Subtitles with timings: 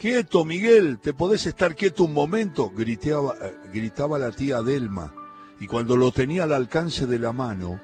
[0.00, 2.72] Quieto, Miguel, ¿te podés estar quieto un momento?
[2.74, 5.12] Eh, gritaba la tía Adelma,
[5.60, 7.78] y cuando lo tenía al alcance de la mano,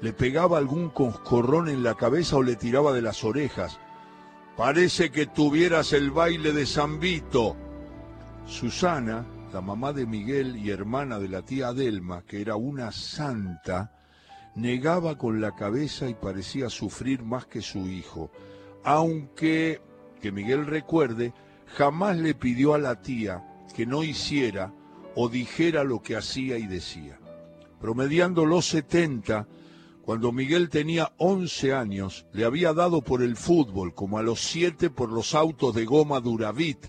[0.00, 3.78] le pegaba algún coscorrón en la cabeza o le tiraba de las orejas.
[4.56, 7.56] Parece que tuvieras el baile de San Vito.
[8.46, 13.92] Susana, la mamá de Miguel y hermana de la tía Adelma, que era una santa,
[14.56, 18.32] negaba con la cabeza y parecía sufrir más que su hijo,
[18.82, 19.80] aunque,
[20.20, 21.32] que Miguel recuerde,
[21.76, 23.44] jamás le pidió a la tía
[23.74, 24.72] que no hiciera
[25.14, 27.18] o dijera lo que hacía y decía.
[27.80, 29.48] Promediando los setenta,
[30.02, 34.90] cuando Miguel tenía once años, le había dado por el fútbol, como a los siete
[34.90, 36.86] por los autos de goma Duravit,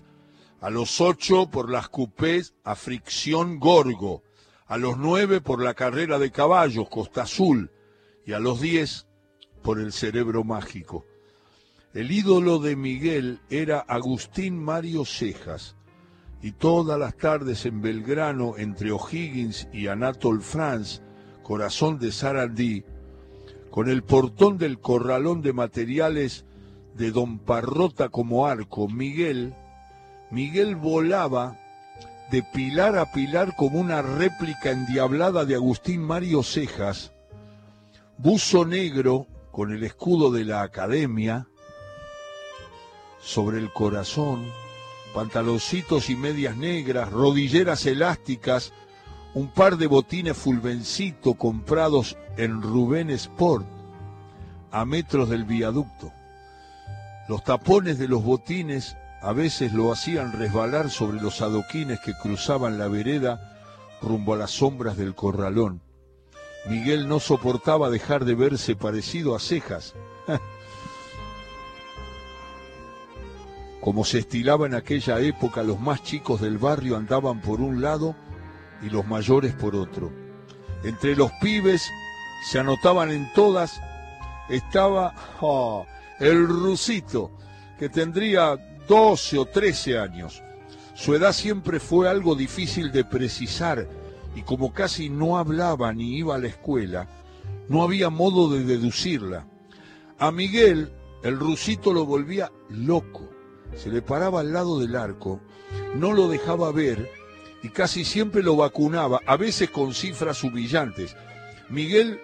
[0.60, 4.22] a los ocho por las cupés a fricción Gorgo,
[4.66, 7.70] a los nueve por la carrera de caballos Costa Azul
[8.24, 9.06] y a los diez
[9.62, 11.06] por el cerebro mágico.
[11.94, 15.76] El ídolo de Miguel era Agustín Mario Cejas,
[16.40, 21.02] y todas las tardes en Belgrano, entre O'Higgins y Anatole France,
[21.42, 22.82] corazón de Sarandí,
[23.70, 26.46] con el portón del corralón de materiales
[26.94, 29.54] de Don Parrota como arco, Miguel,
[30.30, 31.58] Miguel volaba
[32.30, 37.12] de pilar a pilar como una réplica endiablada de Agustín Mario Cejas,
[38.16, 41.48] buzo negro con el escudo de la academia,
[43.22, 44.44] sobre el corazón,
[45.14, 48.72] pantaloncitos y medias negras, rodilleras elásticas,
[49.34, 53.66] un par de botines fulvencito comprados en Rubén Sport,
[54.70, 56.12] a metros del viaducto.
[57.28, 62.78] Los tapones de los botines a veces lo hacían resbalar sobre los adoquines que cruzaban
[62.78, 63.52] la vereda
[64.02, 65.80] rumbo a las sombras del corralón.
[66.68, 69.94] Miguel no soportaba dejar de verse parecido a cejas.
[73.82, 78.14] Como se estilaba en aquella época, los más chicos del barrio andaban por un lado
[78.80, 80.12] y los mayores por otro.
[80.84, 81.90] Entre los pibes
[82.48, 83.80] se anotaban en todas,
[84.48, 85.84] estaba oh,
[86.20, 87.32] el rusito,
[87.76, 90.44] que tendría 12 o 13 años.
[90.94, 93.88] Su edad siempre fue algo difícil de precisar
[94.36, 97.08] y como casi no hablaba ni iba a la escuela,
[97.68, 99.44] no había modo de deducirla.
[100.20, 100.92] A Miguel
[101.24, 103.31] el rusito lo volvía loco
[103.76, 105.40] se le paraba al lado del arco,
[105.94, 107.10] no lo dejaba ver
[107.62, 111.16] y casi siempre lo vacunaba, a veces con cifras humillantes.
[111.68, 112.20] Miguel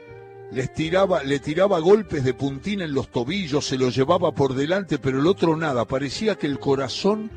[0.74, 5.20] tiraba, le tiraba golpes de puntín en los tobillos, se lo llevaba por delante, pero
[5.20, 7.30] el otro nada, parecía que el corazón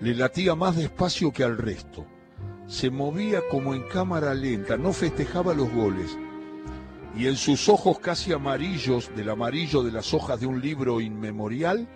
[0.00, 2.06] le latía más despacio que al resto.
[2.66, 6.16] Se movía como en cámara lenta, no festejaba los goles.
[7.16, 11.88] Y en sus ojos casi amarillos, del amarillo de las hojas de un libro inmemorial,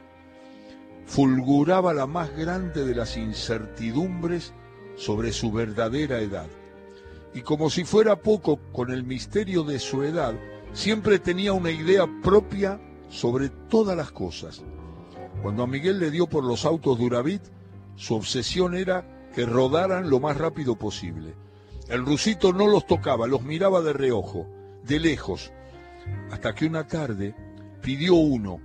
[1.10, 4.52] fulguraba la más grande de las incertidumbres
[4.94, 6.46] sobre su verdadera edad.
[7.34, 10.34] Y como si fuera poco con el misterio de su edad,
[10.72, 14.62] siempre tenía una idea propia sobre todas las cosas.
[15.42, 17.42] Cuando a Miguel le dio por los autos Duravit,
[17.96, 19.04] su obsesión era
[19.34, 21.34] que rodaran lo más rápido posible.
[21.88, 24.46] El rusito no los tocaba, los miraba de reojo,
[24.84, 25.50] de lejos,
[26.30, 27.34] hasta que una tarde
[27.82, 28.60] pidió uno,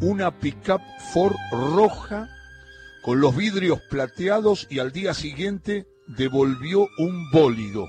[0.00, 0.80] una pickup
[1.12, 2.28] Ford roja
[3.02, 7.88] con los vidrios plateados y al día siguiente devolvió un bólido.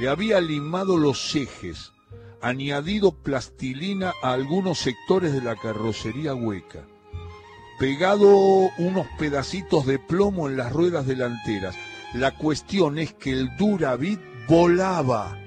[0.00, 1.92] Le había limado los ejes,
[2.40, 6.86] añadido plastilina a algunos sectores de la carrocería hueca,
[7.78, 11.76] pegado unos pedacitos de plomo en las ruedas delanteras.
[12.14, 15.38] La cuestión es que el Duravit volaba,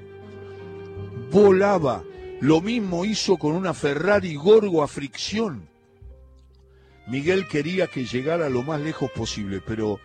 [1.32, 2.04] volaba.
[2.40, 5.73] Lo mismo hizo con una Ferrari Gorgo a fricción.
[7.08, 10.00] Miguel quería que llegara lo más lejos posible, pero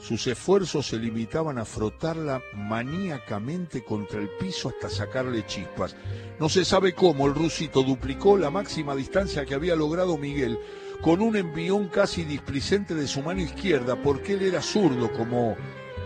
[0.00, 5.96] sus esfuerzos se limitaban a frotarla maníacamente contra el piso hasta sacarle chispas.
[6.38, 10.58] No se sabe cómo el rusito duplicó la máxima distancia que había logrado Miguel
[11.02, 15.56] con un envión casi displicente de su mano izquierda, porque él era zurdo como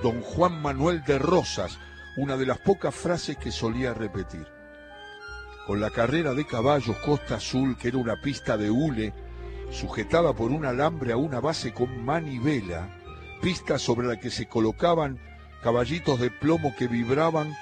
[0.03, 1.79] don Juan Manuel de Rosas,
[2.17, 4.47] una de las pocas frases que solía repetir.
[5.67, 9.15] Con la carrera de caballos Costa Azul, que era una pista de hule,
[9.73, 12.89] sujetada por un alambre a una base con manivela,
[13.41, 15.19] pista sobre la que se colocaban
[15.63, 17.57] caballitos de plomo que vibraban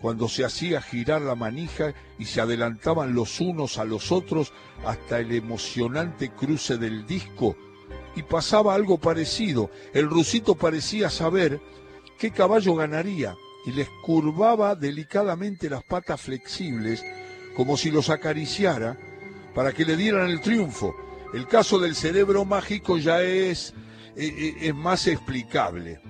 [0.00, 4.52] cuando se hacía girar la manija y se adelantaban los unos a los otros
[4.84, 7.56] hasta el emocionante cruce del disco,
[8.14, 9.70] y pasaba algo parecido.
[9.92, 11.60] El rusito parecía saber
[12.18, 13.34] qué caballo ganaría
[13.66, 17.04] y les curvaba delicadamente las patas flexibles
[17.56, 18.96] como si los acariciara
[19.54, 20.94] para que le dieran el triunfo
[21.34, 23.74] el caso del cerebro mágico ya es
[24.16, 26.00] eh, eh, es más explicable.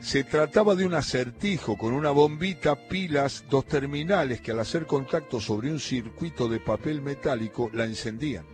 [0.00, 5.40] Se trataba de un acertijo con una bombita, pilas, dos terminales que al hacer contacto
[5.40, 8.44] sobre un circuito de papel metálico la encendían.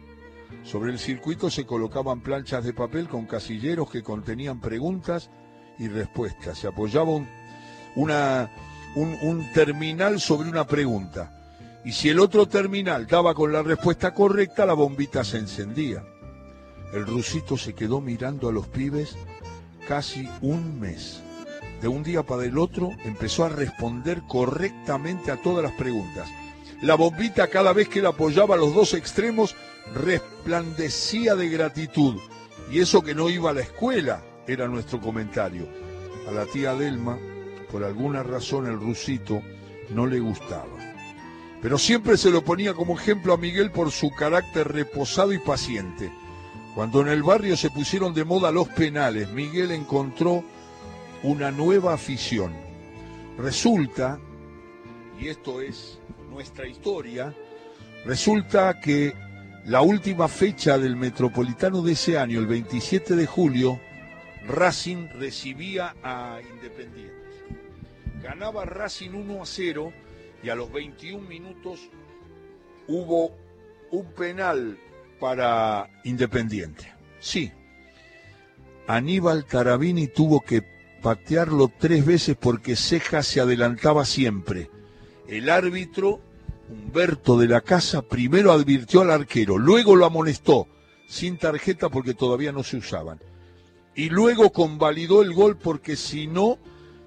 [0.62, 5.30] Sobre el circuito se colocaban planchas de papel con casilleros que contenían preguntas
[5.78, 6.58] y respuestas.
[6.58, 7.26] Se apoyaba un,
[7.96, 11.41] un, terminal sobre una pregunta.
[11.84, 16.04] Y si el otro terminal daba con la respuesta correcta, la bombita se encendía.
[16.92, 19.16] El rusito se quedó mirando a los pibes
[19.86, 21.22] casi un mes
[21.82, 26.28] de un día para el otro, empezó a responder correctamente a todas las preguntas.
[26.80, 29.56] La bombita cada vez que la apoyaba a los dos extremos
[29.92, 32.16] resplandecía de gratitud.
[32.70, 35.68] Y eso que no iba a la escuela era nuestro comentario.
[36.28, 37.18] A la tía Delma,
[37.70, 39.42] por alguna razón, el rusito
[39.90, 40.91] no le gustaba.
[41.62, 46.12] Pero siempre se lo ponía como ejemplo a Miguel por su carácter reposado y paciente.
[46.74, 50.42] Cuando en el barrio se pusieron de moda los penales, Miguel encontró
[51.22, 52.52] una nueva afición.
[53.38, 54.18] Resulta,
[55.20, 56.00] y esto es
[56.30, 57.32] nuestra historia,
[58.04, 59.14] resulta que
[59.66, 63.78] la última fecha del Metropolitano de ese año, el 27 de julio,
[64.48, 67.14] Racing recibía a Independiente.
[68.20, 69.92] Ganaba Racing 1 a 0
[70.42, 71.80] y a los 21 minutos
[72.88, 73.36] hubo
[73.90, 74.78] un penal
[75.20, 76.92] para Independiente.
[77.20, 77.52] Sí,
[78.86, 80.62] Aníbal Tarabini tuvo que
[81.02, 84.70] patearlo tres veces porque Ceja se adelantaba siempre.
[85.28, 86.20] El árbitro,
[86.68, 90.66] Humberto de la Casa, primero advirtió al arquero, luego lo amonestó,
[91.06, 93.20] sin tarjeta porque todavía no se usaban.
[93.94, 96.58] Y luego convalidó el gol porque si no,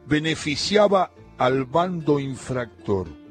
[0.08, 3.25] beneficiaba al bando infractor.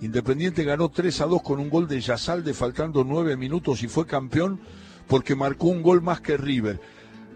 [0.00, 4.06] Independiente ganó 3 a 2 con un gol de Yazalde faltando nueve minutos y fue
[4.06, 4.60] campeón
[5.08, 6.80] porque marcó un gol más que River.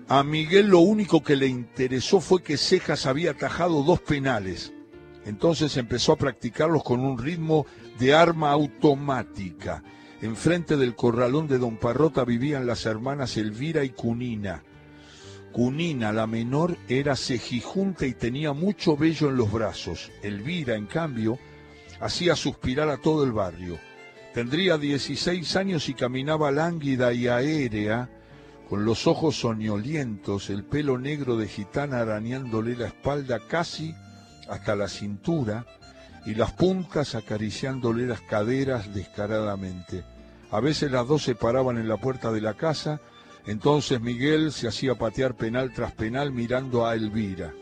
[0.09, 4.73] A Miguel lo único que le interesó fue que Cejas había atajado dos penales.
[5.25, 7.67] Entonces empezó a practicarlos con un ritmo
[7.99, 9.83] de arma automática.
[10.21, 14.63] Enfrente del corralón de Don Parrota vivían las hermanas Elvira y Cunina.
[15.53, 20.11] Cunina, la menor, era cejijunta y tenía mucho vello en los brazos.
[20.23, 21.39] Elvira, en cambio,
[22.03, 23.79] hacía suspirar a todo el barrio.
[24.35, 28.11] Tendría 16 años y caminaba lánguida y aérea
[28.69, 33.95] con los ojos soñolientos, el pelo negro de gitana arañándole la espalda casi
[34.49, 35.65] hasta la cintura
[36.27, 40.05] y las puntas acariciándole las caderas descaradamente.
[40.51, 43.01] A veces las dos se paraban en la puerta de la casa,
[43.47, 47.53] entonces Miguel se hacía patear penal tras penal mirando a Elvira.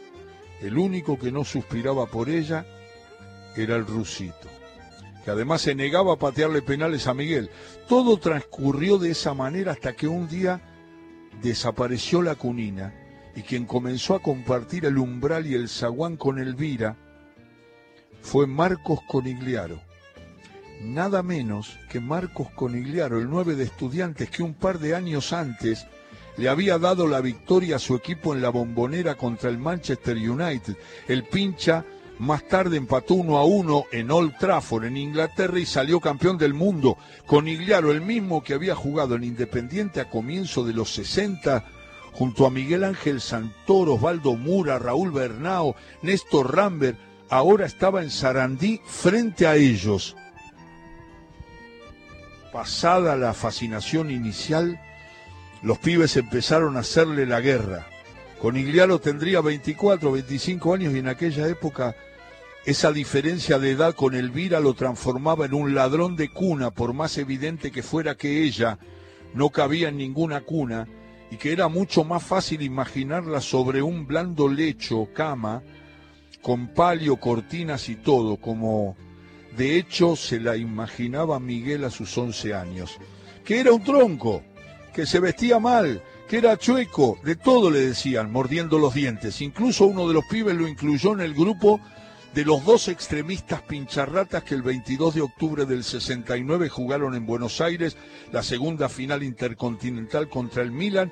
[0.62, 2.64] El único que no suspiraba por ella
[3.56, 4.49] era el rusito,
[5.25, 7.50] que además se negaba a patearle penales a Miguel.
[7.88, 10.61] Todo transcurrió de esa manera hasta que un día
[11.43, 12.94] desapareció la cunina
[13.35, 16.97] y quien comenzó a compartir el umbral y el zaguán con Elvira
[18.23, 19.81] fue Marcos Conigliaro.
[20.82, 25.87] Nada menos que Marcos Conigliaro, el nueve de estudiantes que un par de años antes
[26.37, 30.76] le había dado la victoria a su equipo en la bombonera contra el Manchester United.
[31.06, 31.85] El pincha
[32.20, 36.52] más tarde empató uno a uno en Old Trafford, en Inglaterra, y salió campeón del
[36.52, 41.64] mundo, con Igliaro, el mismo que había jugado en Independiente a comienzo de los 60,
[42.12, 46.99] junto a Miguel Ángel Santoro, Osvaldo Mura, Raúl Bernao, Néstor Rambert,
[47.30, 50.14] ahora estaba en Sarandí frente a ellos.
[52.52, 54.78] Pasada la fascinación inicial,
[55.62, 57.87] los pibes empezaron a hacerle la guerra.
[58.40, 61.94] Con Igliaro tendría 24, 25 años y en aquella época
[62.64, 67.18] esa diferencia de edad con Elvira lo transformaba en un ladrón de cuna, por más
[67.18, 68.78] evidente que fuera que ella
[69.35, 70.88] no cabía en ninguna cuna
[71.30, 75.62] y que era mucho más fácil imaginarla sobre un blando lecho, cama,
[76.40, 78.97] con palio, cortinas y todo, como
[79.54, 82.99] de hecho se la imaginaba Miguel a sus once años.
[83.44, 84.42] Que era un tronco,
[84.94, 89.40] que se vestía mal, que era chueco, de todo le decían, mordiendo los dientes.
[89.40, 91.80] Incluso uno de los pibes lo incluyó en el grupo
[92.32, 97.60] de los dos extremistas pincharratas que el 22 de octubre del 69 jugaron en Buenos
[97.60, 97.96] Aires
[98.30, 101.10] la segunda final intercontinental contra el Milan.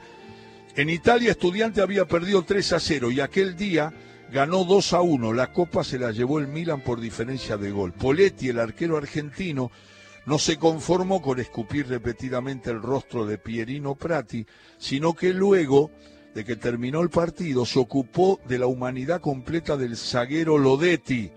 [0.77, 3.93] En Italia Estudiante había perdido 3 a 0 y aquel día
[4.31, 5.33] ganó 2 a 1.
[5.33, 7.93] La copa se la llevó el Milan por diferencia de gol.
[7.93, 9.73] Poletti, el arquero argentino,
[10.29, 14.45] no se conformó con escupir repetidamente el rostro de Pierino Prati,
[14.77, 15.91] sino que luego
[16.35, 21.33] de que terminó el partido, se ocupó de la humanidad completa del zaguero Lodetti.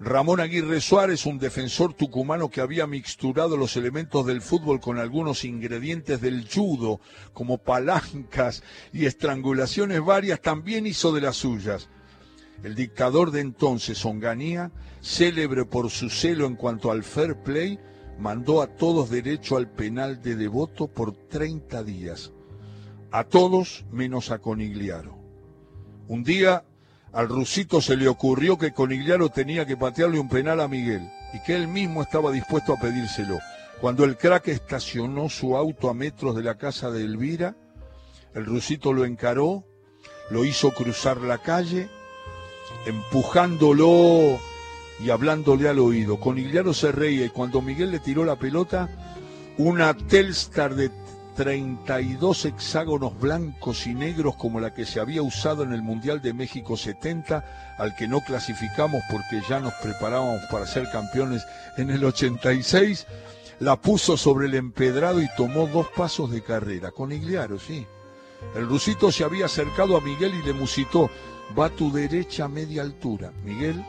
[0.00, 5.44] Ramón Aguirre Suárez, un defensor tucumano que había mixturado los elementos del fútbol con algunos
[5.44, 7.00] ingredientes del judo,
[7.32, 11.88] como palancas y estrangulaciones varias, también hizo de las suyas.
[12.64, 17.78] El dictador de entonces, Onganía, célebre por su celo en cuanto al fair play,
[18.18, 22.32] mandó a todos derecho al penal de Devoto por 30 días.
[23.10, 25.16] A todos menos a Conigliaro.
[26.08, 26.64] Un día
[27.12, 31.40] al rusito se le ocurrió que Conigliaro tenía que patearle un penal a Miguel y
[31.42, 33.38] que él mismo estaba dispuesto a pedírselo.
[33.80, 37.56] Cuando el crack estacionó su auto a metros de la casa de Elvira,
[38.34, 39.64] el rusito lo encaró,
[40.30, 41.88] lo hizo cruzar la calle,
[42.86, 44.38] empujándolo
[45.00, 46.18] y hablándole al oído.
[46.20, 48.88] Conigliaro se reía y cuando Miguel le tiró la pelota,
[49.58, 50.90] una Telstar de
[51.36, 56.32] 32 hexágonos blancos y negros como la que se había usado en el Mundial de
[56.32, 61.44] México 70, al que no clasificamos porque ya nos preparábamos para ser campeones
[61.76, 63.06] en el 86,
[63.60, 66.92] la puso sobre el empedrado y tomó dos pasos de carrera.
[66.92, 67.86] Conigliaro, sí.
[68.54, 71.10] El rusito se había acercado a Miguel y le musitó,
[71.58, 73.32] va a tu derecha a media altura.
[73.44, 73.84] Miguel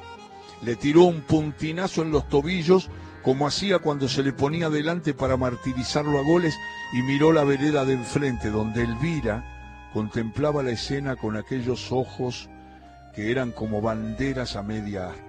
[0.61, 2.89] le tiró un puntinazo en los tobillos,
[3.23, 6.55] como hacía cuando se le ponía delante para martirizarlo a goles,
[6.93, 12.49] y miró la vereda de enfrente, donde Elvira contemplaba la escena con aquellos ojos
[13.13, 15.23] que eran como banderas a media asta.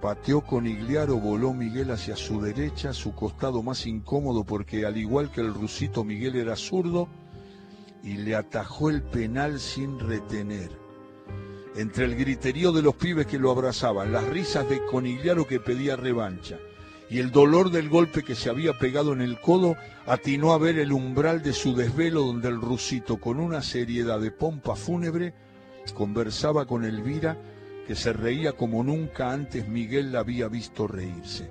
[0.00, 5.30] Pateó con Igliaro, voló Miguel hacia su derecha, su costado más incómodo porque al igual
[5.30, 7.08] que el rusito Miguel era zurdo,
[8.02, 10.81] y le atajó el penal sin retener
[11.76, 15.96] entre el griterío de los pibes que lo abrazaban, las risas de Conigliaro que pedía
[15.96, 16.58] revancha
[17.12, 19.76] y el dolor del golpe que se había pegado en el codo,
[20.06, 24.30] atinó a ver el umbral de su desvelo donde el rusito, con una seriedad de
[24.30, 25.34] pompa fúnebre,
[25.92, 27.36] conversaba con Elvira,
[27.86, 31.50] que se reía como nunca antes Miguel la había visto reírse.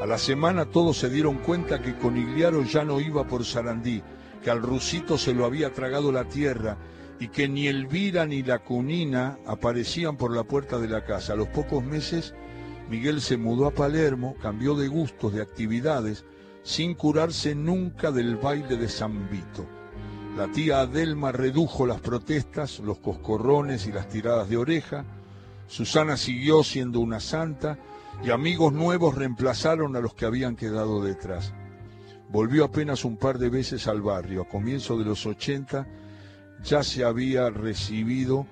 [0.00, 4.04] A la semana todos se dieron cuenta que Conigliaro ya no iba por Sarandí,
[4.40, 6.76] que al rusito se lo había tragado la tierra
[7.22, 11.34] y que ni Elvira ni la cunina aparecían por la puerta de la casa.
[11.34, 12.34] A los pocos meses,
[12.90, 16.24] Miguel se mudó a Palermo, cambió de gustos, de actividades,
[16.64, 19.68] sin curarse nunca del baile de San Vito.
[20.36, 25.04] La tía Adelma redujo las protestas, los coscorrones y las tiradas de oreja.
[25.68, 27.78] Susana siguió siendo una santa
[28.24, 31.54] y amigos nuevos reemplazaron a los que habían quedado detrás.
[32.30, 35.86] Volvió apenas un par de veces al barrio, a comienzo de los 80,
[36.64, 38.46] ya se había recibido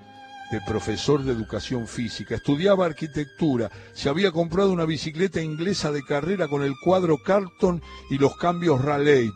[0.51, 6.49] de profesor de educación física, estudiaba arquitectura, se había comprado una bicicleta inglesa de carrera
[6.49, 9.31] con el cuadro Carlton y los cambios Raleigh,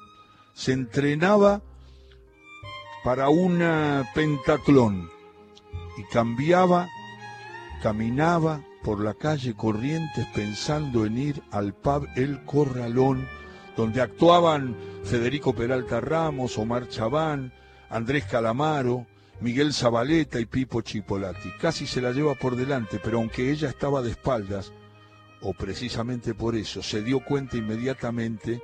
[0.54, 1.62] se entrenaba
[3.06, 5.10] para una pentatlón
[5.98, 6.90] y cambiaba,
[7.82, 13.28] caminaba por la calle Corrientes pensando en ir al pub El Corralón,
[13.78, 17.54] donde actuaban Federico Peralta Ramos, Omar Chaván,
[17.96, 19.08] Andrés Calamaro,
[19.40, 21.50] Miguel Zabaleta y Pipo Chipolati.
[21.62, 24.74] Casi se la lleva por delante, pero aunque ella estaba de espaldas,
[25.42, 28.62] o precisamente por eso, se dio cuenta inmediatamente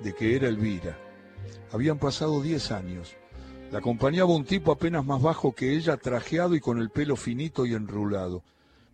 [0.00, 0.98] de que era Elvira.
[1.70, 3.14] Habían pasado diez años.
[3.70, 7.66] La acompañaba un tipo apenas más bajo que ella, trajeado y con el pelo finito
[7.66, 8.42] y enrulado.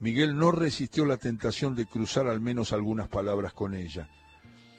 [0.00, 4.10] Miguel no resistió la tentación de cruzar al menos algunas palabras con ella.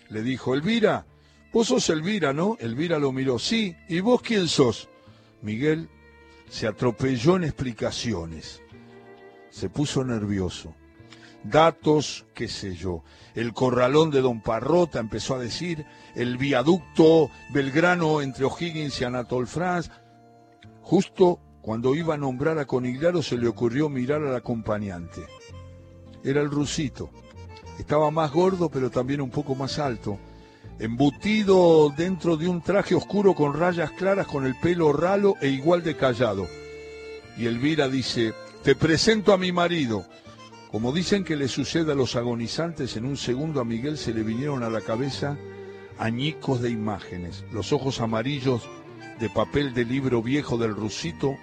[0.10, 1.08] Le dijo, Elvira,
[1.54, 2.58] Vos sos Elvira, ¿no?
[2.60, 3.38] Elvira lo miró.
[3.38, 4.90] Sí, ¿y vos quién sos?
[5.44, 5.88] Miguel
[6.50, 8.64] se atropelló en explicaciones.
[9.52, 10.74] Se puso nervioso.
[11.44, 13.04] Datos, qué sé yo.
[13.36, 19.46] El corralón de Don Parrota empezó a decir, el viaducto Belgrano entre O'Higgins y Anatole
[19.46, 19.92] France.
[20.82, 25.22] Justo cuando iba a nombrar a Coniglaro se le ocurrió mirar al acompañante.
[26.24, 27.12] Era el rusito.
[27.78, 30.18] Estaba más gordo, pero también un poco más alto
[30.80, 35.84] embutido dentro de un traje oscuro con rayas claras, con el pelo ralo e igual
[35.84, 36.48] de callado.
[37.38, 40.06] Y Elvira dice, te presento a mi marido.
[40.72, 44.24] Como dicen que le sucede a los agonizantes, en un segundo a Miguel se le
[44.24, 45.38] vinieron a la cabeza
[46.00, 48.64] añicos de imágenes, los ojos amarillos
[49.20, 51.38] de papel de libro viejo del rusito,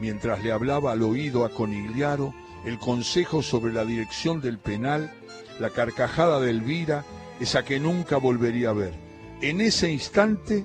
[0.00, 2.32] mientras le hablaba al oído a Conigliaro,
[2.64, 5.12] el consejo sobre la dirección del penal,
[5.58, 7.04] la carcajada de Elvira,
[7.40, 8.92] esa que nunca volvería a ver.
[9.40, 10.64] En ese instante,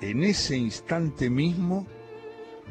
[0.00, 1.86] en ese instante mismo,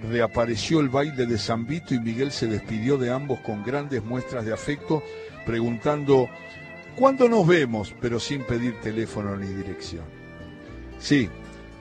[0.09, 4.45] reapareció el baile de San Vito y Miguel se despidió de ambos con grandes muestras
[4.45, 5.03] de afecto,
[5.45, 6.29] preguntando,
[6.95, 7.93] ¿cuándo nos vemos?
[7.99, 10.05] pero sin pedir teléfono ni dirección.
[10.99, 11.29] Sí,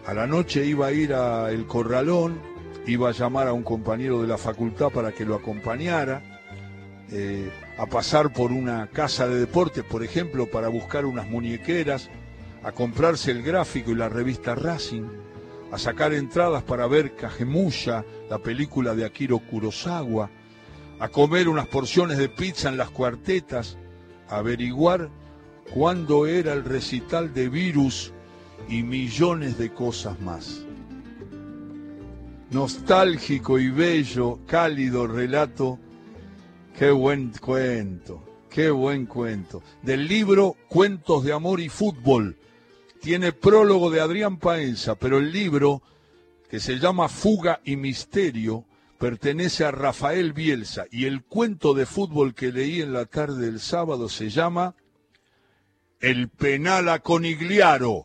[0.06, 2.40] a la noche iba a ir a El Corralón,
[2.86, 6.22] iba a llamar a un compañero de la facultad para que lo acompañara.
[7.10, 12.10] Eh, a pasar por una casa de deportes, por ejemplo, para buscar unas muñequeras,
[12.62, 15.04] a comprarse el gráfico y la revista Racing,
[15.70, 20.30] a sacar entradas para ver Cajemuya, la película de Akiro Kurosawa,
[20.98, 23.76] a comer unas porciones de pizza en las cuartetas,
[24.28, 25.10] a averiguar
[25.74, 28.12] cuándo era el recital de Virus
[28.68, 30.62] y millones de cosas más.
[32.50, 35.78] Nostálgico y bello, cálido relato
[36.78, 39.62] Qué buen cuento, qué buen cuento.
[39.80, 42.36] Del libro Cuentos de Amor y Fútbol.
[43.00, 45.80] Tiene prólogo de Adrián Paenza, pero el libro,
[46.50, 48.66] que se llama Fuga y Misterio,
[48.98, 50.84] pertenece a Rafael Bielsa.
[50.90, 54.74] Y el cuento de fútbol que leí en la tarde del sábado se llama
[56.00, 58.02] El penal a Conigliaro.